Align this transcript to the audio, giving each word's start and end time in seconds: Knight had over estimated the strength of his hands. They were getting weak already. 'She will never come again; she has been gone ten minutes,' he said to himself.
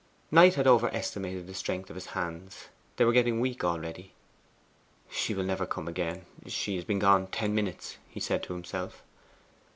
Knight 0.31 0.55
had 0.55 0.65
over 0.65 0.89
estimated 0.95 1.45
the 1.45 1.53
strength 1.53 1.91
of 1.91 1.95
his 1.95 2.07
hands. 2.17 2.69
They 2.95 3.05
were 3.05 3.13
getting 3.13 3.39
weak 3.39 3.63
already. 3.63 4.13
'She 5.11 5.35
will 5.35 5.43
never 5.43 5.67
come 5.67 5.87
again; 5.87 6.25
she 6.47 6.73
has 6.77 6.85
been 6.85 6.97
gone 6.97 7.27
ten 7.27 7.53
minutes,' 7.53 7.97
he 8.09 8.19
said 8.19 8.41
to 8.41 8.53
himself. 8.53 9.03